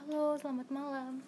[0.00, 1.20] Halo, selamat malam.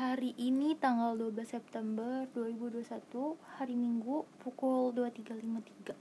[0.00, 5.92] Hari ini tanggal 12 September 2021, hari Minggu pukul 23.53.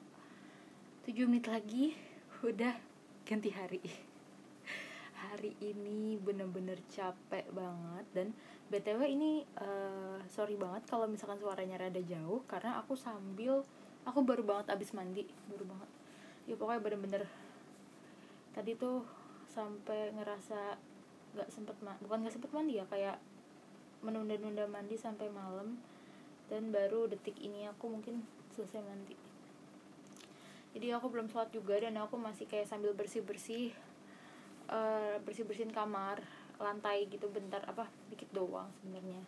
[1.04, 1.92] 7 menit lagi
[2.48, 2.80] udah
[3.28, 3.84] ganti hari.
[5.20, 8.28] Hari ini bener-bener capek banget dan
[8.72, 13.68] BTW ini uh, sorry banget kalau misalkan suaranya rada jauh karena aku sambil
[14.08, 15.92] aku baru banget abis mandi, baru banget.
[16.48, 17.28] Ya pokoknya bener-bener
[18.56, 19.04] tadi tuh
[19.52, 20.80] sampai ngerasa
[21.32, 23.18] nggak sempet bukan nggak sempet mandi ya kayak
[24.02, 25.78] menunda-nunda mandi sampai malam
[26.50, 29.16] dan baru detik ini aku mungkin selesai mandi.
[30.72, 33.72] Jadi aku belum sholat juga dan aku masih kayak sambil bersih bersih
[34.68, 36.20] uh, bersih bersihin kamar
[36.60, 39.24] lantai gitu bentar apa dikit doang sebenarnya.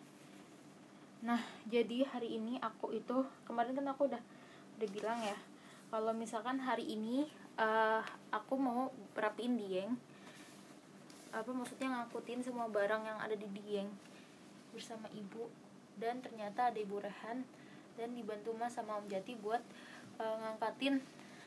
[1.24, 4.20] Nah jadi hari ini aku itu kemarin kan aku udah
[4.76, 5.36] udah bilang ya
[5.88, 8.02] kalau misalkan hari ini uh,
[8.34, 9.94] aku mau rapiin dieng
[11.34, 13.90] apa maksudnya ngangkutin semua barang yang ada di Dieng
[14.70, 15.50] bersama ibu.
[15.98, 17.46] Dan ternyata ada ibu Rehan
[17.94, 19.62] dan dibantu mas sama Om Jati buat
[20.18, 20.98] uh, ngangkatin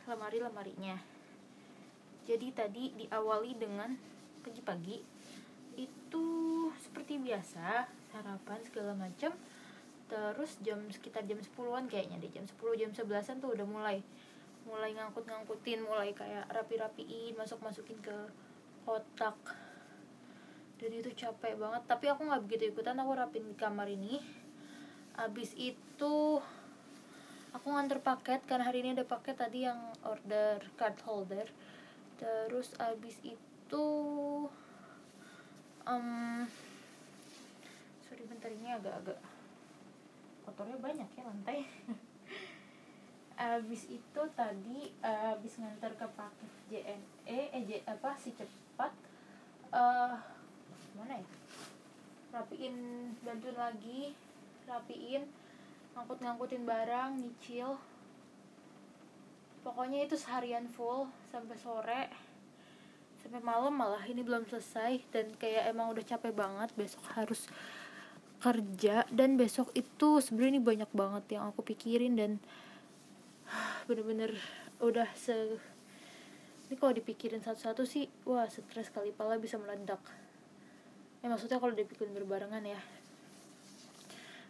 [0.07, 0.95] lemari-lemarinya.
[2.27, 3.95] Jadi tadi diawali dengan
[4.43, 5.03] pagi-pagi
[5.75, 6.27] itu
[6.79, 9.35] seperti biasa sarapan segala macam
[10.07, 13.99] terus jam sekitar jam 10-an kayaknya deh jam 10 jam 11-an tuh udah mulai.
[14.63, 18.15] Mulai ngangkut-ngangkutin mulai kayak rapi-rapiin masuk-masukin ke
[18.87, 19.35] kotak
[20.77, 21.83] dan itu capek banget.
[21.89, 22.97] Tapi aku nggak begitu ikutan.
[23.01, 24.21] Aku rapin di kamar ini.
[25.17, 26.39] Abis itu
[27.51, 28.45] aku nganter paket.
[28.45, 31.49] Karena hari ini ada paket tadi yang order card holder.
[32.21, 33.85] Terus abis itu
[35.85, 36.45] um,
[38.05, 39.17] sorry bentar ini agak-agak
[40.45, 41.65] kotornya banyak ya lantai.
[43.37, 48.89] Abis itu tadi abis nganter ke paket JNE eh J, apa si cepat
[49.69, 50.17] uh,
[50.97, 51.27] mana ya?
[52.33, 52.75] Rapiin
[53.23, 54.17] bantuin lagi
[54.67, 55.23] rapiin
[55.95, 57.79] ngangkut ngangkutin barang nyicil.
[59.63, 62.03] Pokoknya itu seharian full sampai sore.
[63.23, 66.69] Sampai malam malah ini belum selesai dan kayak emang udah capek banget.
[66.77, 67.49] Besok harus
[68.37, 72.31] kerja dan besok itu sebenarnya ini banyak banget yang aku pikirin dan
[73.89, 74.37] bener-bener
[74.77, 75.57] udah se
[76.69, 79.97] ini kalau dipikirin satu-satu sih wah stres kali pala bisa meledak
[81.27, 82.79] ya maksudnya kalau dibikin berbarengan ya.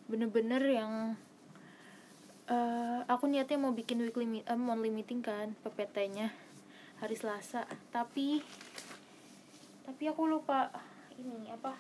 [0.05, 1.17] Bener-bener yang
[2.45, 6.29] uh, aku niatnya mau bikin weekly uh, monthly meeting kan PPT-nya
[7.01, 7.65] hari Selasa.
[7.89, 8.45] Tapi
[9.89, 10.69] tapi aku lupa
[11.17, 11.73] ini apa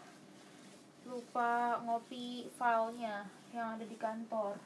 [1.05, 4.57] lupa ngopi filenya yang ada di kantor.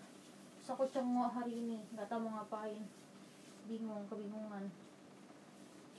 [0.63, 2.87] Terus aku cengok hari ini nggak tahu mau ngapain.
[3.67, 4.71] Bingung kebingungan.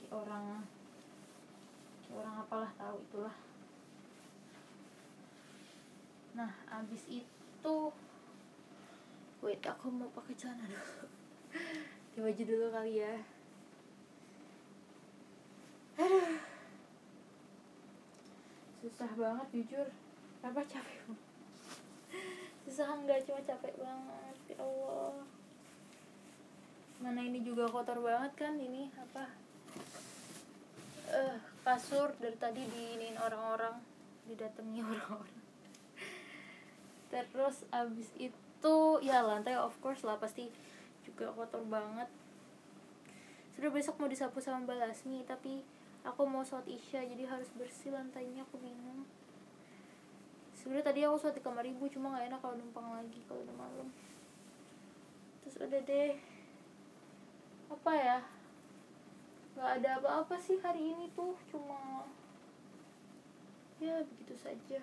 [0.09, 0.65] Orang
[2.09, 3.52] orang apalah tahu itulah
[6.33, 6.49] nah
[6.81, 7.77] abis itu
[9.45, 11.05] wait aku mau pakai celana dulu.
[12.13, 13.15] Di baju dulu kali ya.
[16.01, 16.39] Aduh.
[18.81, 19.87] Susah banget jujur.
[20.43, 20.99] Apa capek
[22.63, 25.21] susah enggak cuma capek banget ya Allah.
[27.03, 29.27] Mana ini juga kotor banget kan ini apa?
[31.13, 33.77] Uh, kasur dari tadi diinin orang-orang
[34.25, 35.42] didatangi orang-orang
[37.29, 40.49] terus abis itu ya lantai of course lah pasti
[41.05, 42.09] juga kotor banget.
[43.53, 45.61] Sudah besok mau disapu sama Mbak Lasmi tapi
[46.01, 49.05] aku mau sholat isya jadi harus bersih lantainya aku bingung.
[50.57, 53.57] Sebenarnya tadi aku sholat di kamar ibu cuma nggak enak kalau numpang lagi kalau udah
[53.57, 53.87] malam.
[55.45, 56.13] Terus udah deh
[57.73, 58.19] apa ya
[59.53, 62.05] nggak ada apa-apa sih hari ini tuh cuma
[63.77, 64.81] ya begitu saja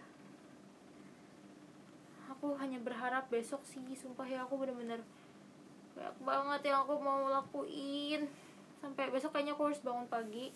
[2.30, 5.02] aku hanya berharap besok sih sumpah ya aku bener-bener
[5.98, 8.30] banyak banget yang aku mau lakuin.
[8.80, 10.54] Sampai besok kayaknya aku harus bangun pagi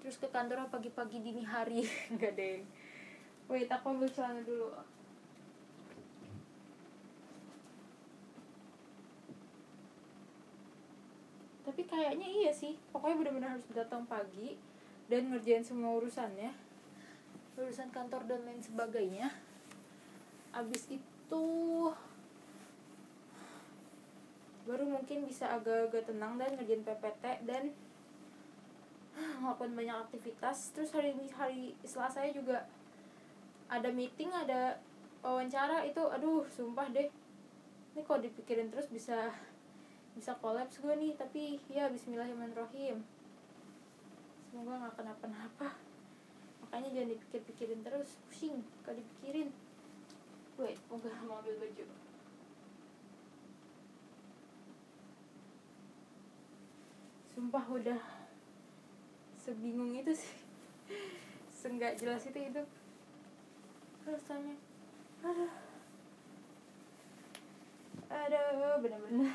[0.00, 1.82] terus ke kantor pagi-pagi dini hari.
[2.14, 2.62] Enggak deh
[3.46, 4.74] wait aku ambil celana dulu.
[11.66, 14.54] Tapi kayaknya iya sih pokoknya benar-benar harus datang pagi
[15.10, 16.54] dan ngerjain semua urusannya.
[17.56, 19.30] Urusan kantor dan lain sebagainya.
[20.54, 21.46] Abis itu itu
[24.62, 27.74] baru mungkin bisa agak-agak tenang dan ngerjain PPT dan
[29.42, 32.70] ngelakuin banyak aktivitas terus hari hari Selasa juga
[33.66, 34.78] ada meeting ada
[35.26, 37.10] wawancara itu aduh sumpah deh.
[37.94, 39.34] Ini kalau dipikirin terus bisa
[40.14, 43.02] bisa kolaps gue nih tapi ya Bismillahirrahmanirrahim.
[44.46, 45.74] Semoga nggak kenapa-napa.
[46.62, 49.50] Makanya jangan dipikir-pikirin terus pusing kalau dipikirin
[50.56, 50.98] wait mau
[51.28, 51.84] mau ambil baju.
[57.36, 58.00] Sumpah udah
[59.36, 60.36] sebingung itu sih.
[61.58, 62.62] Seenggak jelas itu itu
[64.06, 64.54] rasanya
[65.26, 65.50] aduh
[68.06, 69.34] aduh bener-bener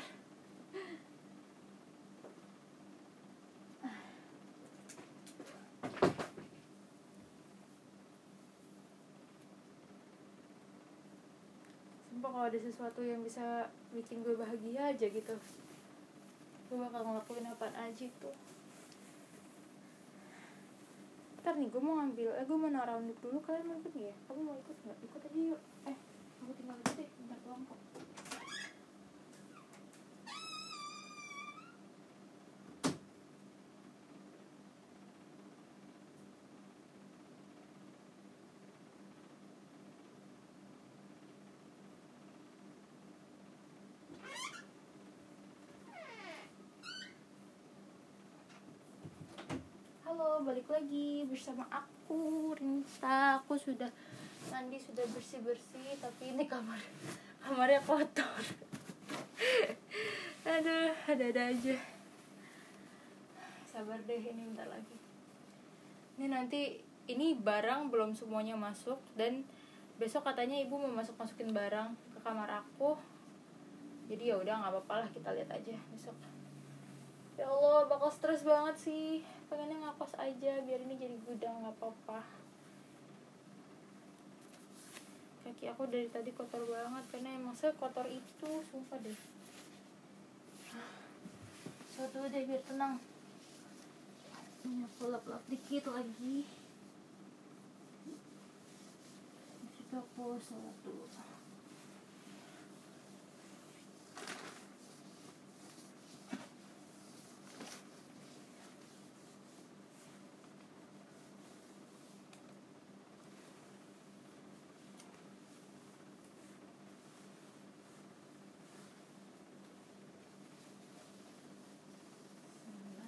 [12.32, 15.36] kalau ada sesuatu yang bisa bikin gue bahagia aja gitu.
[16.72, 18.32] Gue bakal ngelakuin apaan aja tuh
[21.42, 24.16] ntar nih gue mau ngambil eh gue mau naruh dulu kalian mau ikut nggak ya?
[24.30, 24.98] Kamu mau ikut nggak?
[25.02, 25.60] Ikut aja yuk.
[25.90, 25.96] Eh
[26.38, 27.91] aku tinggal aja deh bentar doang kok
[50.12, 53.40] Halo, balik lagi bersama aku Rinta.
[53.40, 53.88] Aku sudah
[54.52, 56.76] mandi, sudah bersih-bersih, tapi ini kamar
[57.40, 58.44] kamarnya kotor.
[60.52, 61.80] Aduh, ada-ada aja.
[63.64, 65.00] Sabar deh, ini bentar lagi.
[66.20, 69.48] Ini nanti ini barang belum semuanya masuk dan
[69.96, 73.00] besok katanya ibu mau masuk masukin barang ke kamar aku.
[74.12, 76.12] Jadi ya udah nggak apa-apa lah kita lihat aja besok
[77.38, 79.24] ya Allah bakal stres banget sih.
[79.48, 82.20] Pengennya ngakos aja biar ini jadi gudang nggak apa-apa.
[85.42, 89.18] Kaki aku dari tadi kotor banget karena emang saya kotor itu sumpah deh.
[91.92, 92.96] Satu deh biar tenang.
[94.62, 96.46] Ini aku lap-lap dikit lagi.
[99.62, 101.04] Di situ aku sholat dulu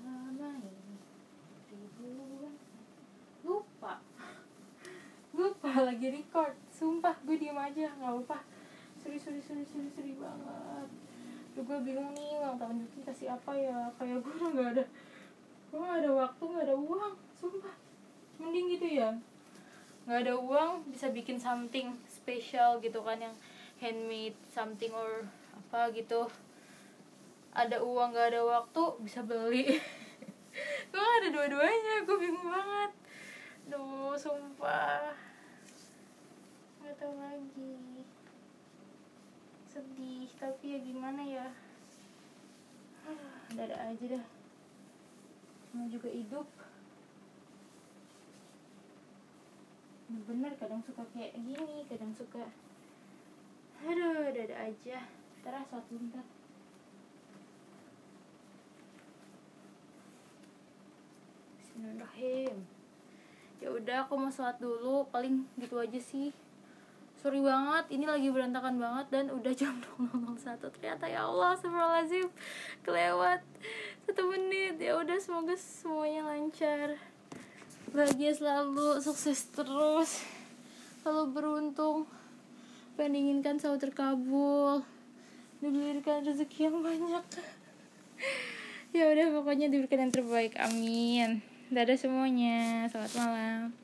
[0.05, 0.97] Selama ini
[1.73, 2.55] ribuan
[3.47, 4.03] lupa
[5.33, 6.59] lupa lagi record.
[6.75, 8.43] Sumpah gue diem aja nggak apa
[8.99, 10.91] seri seri seri seri seri banget.
[11.55, 13.87] Duh, gue bingung nih ulang tahun Juki kasih apa ya?
[13.95, 14.85] Kayak gue udah nggak ada
[15.71, 17.15] gue nggak ada waktu nggak ada uang.
[17.39, 17.75] Sumpah.
[18.43, 19.15] Mending gitu ya.
[20.11, 23.35] Nggak ada uang bisa bikin something special gitu kan yang
[23.79, 25.23] handmade something or
[25.55, 26.27] apa gitu.
[27.55, 29.79] Ada uang nggak ada waktu bisa beli.
[30.91, 32.91] Gue gak ada dua-duanya gue bingung banget.
[33.67, 35.34] Duh sumpah
[36.85, 38.05] nggak tahu lagi.
[39.73, 41.49] Sedih tapi ya gimana ya?
[43.57, 44.27] Ada aja dah.
[45.73, 46.45] Mau juga hidup.
[50.29, 52.45] Bener kadang suka kayak gini kadang suka
[53.85, 55.01] aduh ada aja.
[55.45, 56.25] Sholat dulu, bentar
[61.61, 62.57] Bismillahirrahmanirrahim.
[63.61, 65.05] Ya udah aku mau sholat dulu.
[65.13, 66.33] Paling gitu aja sih
[67.25, 72.29] sorry banget ini lagi berantakan banget dan udah jam 00.01 ternyata ya Allah astagfirullahaladzim
[72.85, 73.41] kelewat.
[74.05, 74.77] Satu menit.
[74.77, 77.01] Ya udah semoga semuanya lancar.
[77.97, 80.21] Bahagia selalu sukses terus
[81.01, 82.05] selalu beruntung.
[83.01, 84.85] Diinginkan selalu terkabul
[85.65, 87.25] diberikan rezeki yang banyak.
[88.95, 90.55] Ya udah pokoknya diberikan yang terbaik.
[90.55, 91.43] Amin.
[91.67, 92.87] Dadah semuanya.
[92.87, 93.84] Selamat malam